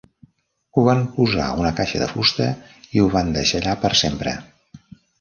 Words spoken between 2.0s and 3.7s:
de fusta i ho van deixar